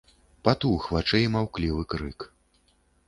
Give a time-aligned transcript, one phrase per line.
[0.47, 2.19] Патух вачэй маўклівы крык.